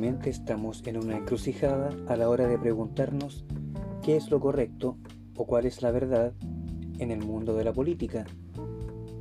[0.00, 3.44] Estamos en una encrucijada a la hora de preguntarnos
[4.02, 4.96] qué es lo correcto
[5.36, 6.32] o cuál es la verdad
[6.98, 8.24] en el mundo de la política,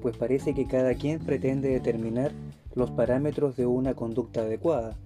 [0.01, 2.31] pues parece que cada quien pretende determinar
[2.75, 4.97] los parámetros de una conducta adecuada,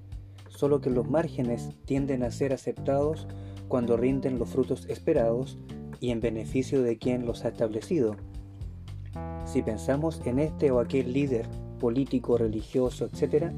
[0.47, 3.27] solo que los márgenes tienden a ser aceptados
[3.67, 5.57] cuando rinden los frutos esperados
[5.99, 8.15] y en beneficio de quien los ha establecido.
[9.45, 11.47] Si pensamos en este o aquel líder
[11.79, 13.51] político, religioso, etc.,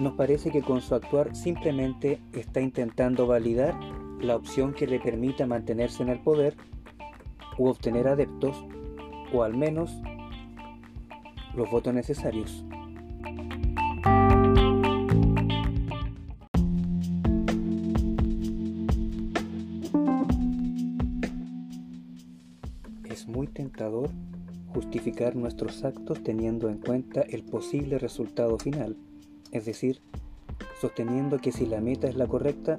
[0.00, 3.78] nos parece que con su actuar simplemente está intentando validar
[4.20, 6.56] la opción que le permita mantenerse en el poder
[7.58, 8.64] u obtener adeptos
[9.32, 9.92] o al menos
[11.54, 12.64] los votos necesarios.
[23.04, 24.08] Es muy tentador
[24.72, 28.96] justificar nuestros actos teniendo en cuenta el posible resultado final
[29.52, 30.02] es decir,
[30.80, 32.78] sosteniendo que si la meta es la correcta,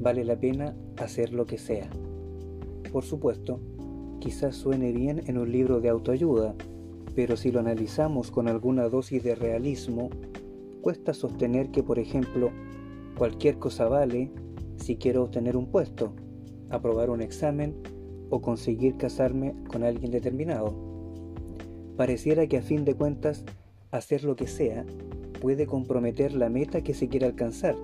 [0.00, 1.88] vale la pena hacer lo que sea.
[2.92, 3.60] Por supuesto,
[4.20, 6.54] quizás suene bien en un libro de autoayuda,
[7.14, 10.10] pero si lo analizamos con alguna dosis de realismo,
[10.80, 12.50] cuesta sostener que, por ejemplo,
[13.16, 14.30] cualquier cosa vale
[14.76, 16.12] si quiero obtener un puesto,
[16.70, 17.74] aprobar un examen
[18.30, 20.74] o conseguir casarme con alguien determinado.
[21.96, 23.44] Pareciera que a fin de cuentas,
[23.90, 24.86] hacer lo que sea
[25.42, 27.74] puede comprometer la meta que se quiere alcanzar,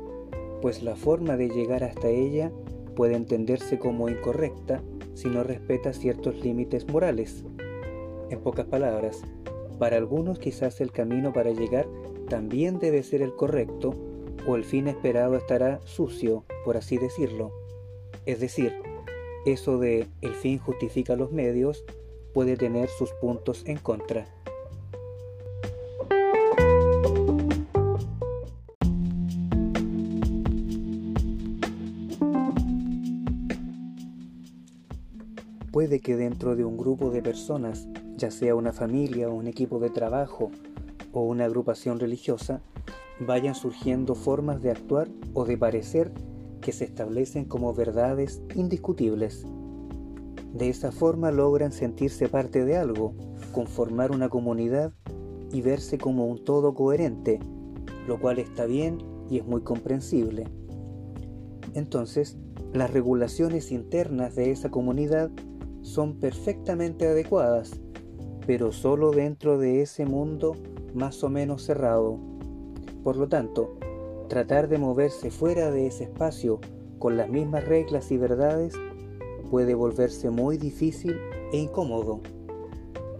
[0.63, 2.53] pues la forma de llegar hasta ella
[2.95, 4.81] puede entenderse como incorrecta
[5.15, 7.45] si no respeta ciertos límites morales.
[8.31, 9.23] En pocas palabras,
[9.81, 11.89] para algunos quizás el camino para llegar
[12.29, 13.93] también debe ser el correcto
[14.47, 17.51] o el fin esperado estará sucio, por así decirlo.
[18.25, 18.73] Es decir,
[19.47, 21.85] eso de el fin justifica los medios
[22.33, 24.29] puede tener sus puntos en contra.
[35.79, 39.79] Puede que dentro de un grupo de personas, ya sea una familia o un equipo
[39.79, 40.51] de trabajo
[41.13, 42.63] o una agrupación religiosa,
[43.21, 46.11] vayan surgiendo formas de actuar o de parecer
[46.61, 49.47] que se establecen como verdades indiscutibles.
[50.53, 53.15] De esa forma logran sentirse parte de algo,
[53.53, 54.93] conformar una comunidad
[55.53, 57.39] y verse como un todo coherente,
[58.09, 58.99] lo cual está bien
[59.31, 60.43] y es muy comprensible.
[61.75, 62.37] Entonces,
[62.73, 65.31] las regulaciones internas de esa comunidad
[65.89, 67.81] son perfectamente adecuadas,
[68.47, 70.55] pero solo dentro de ese mundo
[70.95, 72.19] más o menos cerrado.
[73.03, 73.79] Por lo tanto,
[74.29, 76.61] tratar de moverse fuera de ese espacio
[76.99, 78.75] con las mismas reglas y verdades
[79.51, 81.19] puede volverse muy difícil
[81.53, 82.21] e incómodo.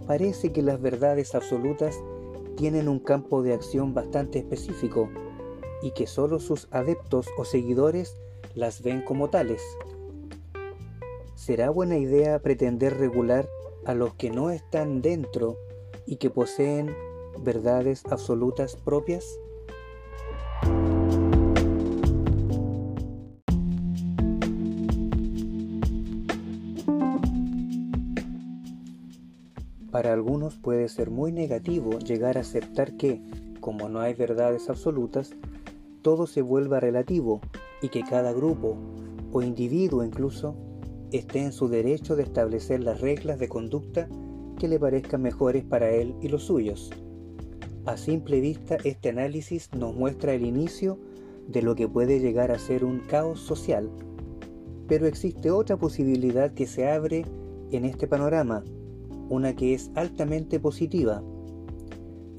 [0.05, 1.99] Parece que las verdades absolutas
[2.55, 5.09] tienen un campo de acción bastante específico
[5.81, 8.15] y que solo sus adeptos o seguidores
[8.53, 9.63] las ven como tales.
[11.49, 13.49] ¿Será buena idea pretender regular
[13.83, 15.57] a los que no están dentro
[16.05, 16.95] y que poseen
[17.43, 19.25] verdades absolutas propias?
[29.89, 33.23] Para algunos puede ser muy negativo llegar a aceptar que,
[33.59, 35.31] como no hay verdades absolutas,
[36.03, 37.41] todo se vuelva relativo
[37.81, 38.77] y que cada grupo
[39.31, 40.68] o individuo incluso
[41.11, 44.07] esté en su derecho de establecer las reglas de conducta
[44.57, 46.91] que le parezcan mejores para él y los suyos.
[47.85, 50.99] A simple vista, este análisis nos muestra el inicio
[51.47, 53.89] de lo que puede llegar a ser un caos social.
[54.87, 57.25] Pero existe otra posibilidad que se abre
[57.71, 58.63] en este panorama,
[59.29, 61.23] una que es altamente positiva.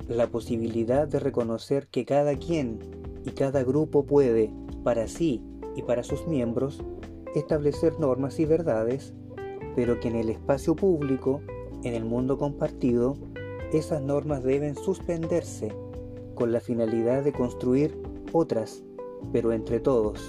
[0.08, 2.78] La posibilidad de reconocer que cada quien
[3.24, 4.52] y cada grupo puede,
[4.84, 5.42] para sí
[5.76, 6.82] y para sus miembros,
[7.34, 9.14] establecer normas y verdades,
[9.76, 11.40] pero que en el espacio público,
[11.84, 13.16] en el mundo compartido,
[13.72, 15.72] esas normas deben suspenderse
[16.34, 17.96] con la finalidad de construir
[18.32, 18.82] otras,
[19.32, 20.20] pero entre todos.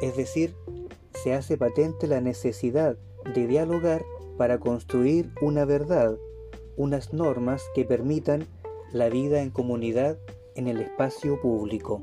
[0.00, 0.54] Es decir,
[1.22, 2.96] se hace patente la necesidad
[3.34, 4.04] de dialogar
[4.36, 6.16] para construir una verdad,
[6.76, 8.46] unas normas que permitan
[8.92, 10.18] la vida en comunidad
[10.54, 12.00] en el espacio público.